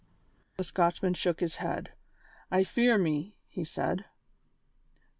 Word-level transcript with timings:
The 0.57 0.63
Scotchman 0.63 1.13
shook 1.13 1.41
his 1.41 1.57
head. 1.57 1.91
"I 2.49 2.63
fear 2.63 2.97
me" 2.97 3.35
he 3.55 3.63
said. 3.63 4.05